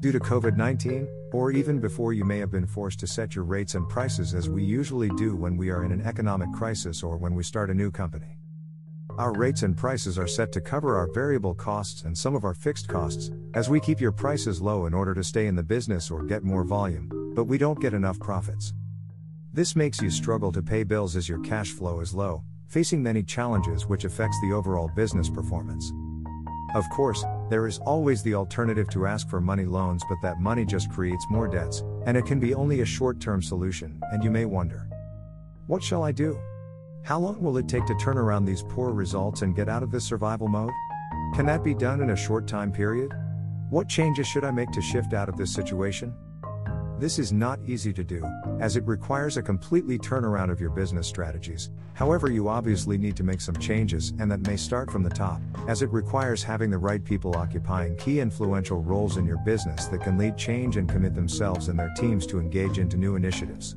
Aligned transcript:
Due 0.00 0.12
to 0.12 0.18
COVID 0.18 0.56
19, 0.56 1.06
or 1.32 1.52
even 1.52 1.78
before 1.78 2.14
you 2.14 2.24
may 2.24 2.38
have 2.38 2.50
been 2.50 2.66
forced 2.66 2.98
to 3.00 3.06
set 3.06 3.34
your 3.34 3.44
rates 3.44 3.74
and 3.74 3.86
prices 3.86 4.32
as 4.32 4.48
we 4.48 4.64
usually 4.64 5.10
do 5.10 5.36
when 5.36 5.58
we 5.58 5.68
are 5.68 5.84
in 5.84 5.92
an 5.92 6.00
economic 6.00 6.50
crisis 6.52 7.02
or 7.02 7.18
when 7.18 7.34
we 7.34 7.42
start 7.42 7.68
a 7.68 7.74
new 7.74 7.90
company. 7.90 8.38
Our 9.18 9.34
rates 9.34 9.62
and 9.62 9.76
prices 9.76 10.18
are 10.18 10.26
set 10.26 10.52
to 10.52 10.60
cover 10.62 10.96
our 10.96 11.12
variable 11.12 11.54
costs 11.54 12.04
and 12.04 12.16
some 12.16 12.34
of 12.34 12.44
our 12.44 12.54
fixed 12.54 12.88
costs, 12.88 13.30
as 13.52 13.68
we 13.68 13.78
keep 13.78 14.00
your 14.00 14.12
prices 14.12 14.62
low 14.62 14.86
in 14.86 14.94
order 14.94 15.12
to 15.12 15.22
stay 15.22 15.46
in 15.46 15.54
the 15.54 15.62
business 15.62 16.10
or 16.10 16.22
get 16.22 16.44
more 16.44 16.64
volume, 16.64 17.32
but 17.34 17.44
we 17.44 17.58
don't 17.58 17.80
get 17.80 17.92
enough 17.92 18.18
profits. 18.20 18.72
This 19.52 19.76
makes 19.76 20.00
you 20.00 20.08
struggle 20.08 20.50
to 20.52 20.62
pay 20.62 20.82
bills 20.82 21.14
as 21.14 21.28
your 21.28 21.40
cash 21.40 21.72
flow 21.72 22.00
is 22.00 22.14
low, 22.14 22.42
facing 22.68 23.02
many 23.02 23.22
challenges 23.22 23.86
which 23.86 24.04
affects 24.04 24.40
the 24.40 24.52
overall 24.52 24.88
business 24.96 25.28
performance. 25.28 25.92
Of 26.74 26.88
course, 26.90 27.24
there 27.48 27.66
is 27.66 27.78
always 27.80 28.22
the 28.22 28.34
alternative 28.34 28.88
to 28.90 29.06
ask 29.06 29.28
for 29.28 29.40
money 29.40 29.64
loans, 29.64 30.04
but 30.08 30.18
that 30.22 30.38
money 30.38 30.64
just 30.64 30.88
creates 30.90 31.26
more 31.28 31.48
debts, 31.48 31.82
and 32.06 32.16
it 32.16 32.26
can 32.26 32.38
be 32.38 32.54
only 32.54 32.80
a 32.80 32.86
short 32.86 33.18
term 33.18 33.42
solution, 33.42 34.00
and 34.12 34.22
you 34.22 34.30
may 34.30 34.44
wonder 34.44 34.88
What 35.66 35.82
shall 35.82 36.04
I 36.04 36.12
do? 36.12 36.38
How 37.02 37.18
long 37.18 37.42
will 37.42 37.56
it 37.56 37.68
take 37.68 37.86
to 37.86 37.94
turn 37.96 38.18
around 38.18 38.44
these 38.44 38.62
poor 38.62 38.92
results 38.92 39.42
and 39.42 39.56
get 39.56 39.68
out 39.68 39.82
of 39.82 39.90
this 39.90 40.04
survival 40.04 40.46
mode? 40.46 40.70
Can 41.34 41.44
that 41.46 41.64
be 41.64 41.74
done 41.74 42.02
in 42.02 42.10
a 42.10 42.16
short 42.16 42.46
time 42.46 42.70
period? 42.70 43.12
What 43.70 43.88
changes 43.88 44.28
should 44.28 44.44
I 44.44 44.52
make 44.52 44.70
to 44.72 44.82
shift 44.82 45.12
out 45.12 45.28
of 45.28 45.36
this 45.36 45.52
situation? 45.52 46.14
This 47.00 47.18
is 47.18 47.32
not 47.32 47.58
easy 47.66 47.94
to 47.94 48.04
do, 48.04 48.22
as 48.60 48.76
it 48.76 48.86
requires 48.86 49.38
a 49.38 49.42
completely 49.42 49.98
turnaround 49.98 50.50
of 50.50 50.60
your 50.60 50.68
business 50.68 51.08
strategies. 51.08 51.70
However, 51.94 52.30
you 52.30 52.48
obviously 52.48 52.98
need 52.98 53.16
to 53.16 53.24
make 53.24 53.40
some 53.40 53.56
changes, 53.56 54.12
and 54.18 54.30
that 54.30 54.46
may 54.46 54.56
start 54.56 54.90
from 54.90 55.02
the 55.02 55.08
top, 55.08 55.40
as 55.70 55.82
it 55.82 55.92
requires 55.92 56.42
having 56.42 56.68
the 56.68 56.76
right 56.76 57.04
people 57.04 57.36
occupying 57.36 57.94
key 57.94 58.18
influential 58.18 58.82
roles 58.82 59.18
in 59.18 59.24
your 59.24 59.36
business 59.44 59.86
that 59.86 60.00
can 60.00 60.18
lead 60.18 60.36
change 60.36 60.76
and 60.76 60.88
commit 60.88 61.14
themselves 61.14 61.68
and 61.68 61.78
their 61.78 61.94
teams 61.96 62.26
to 62.26 62.40
engage 62.40 62.80
into 62.80 62.96
new 62.96 63.14
initiatives. 63.14 63.76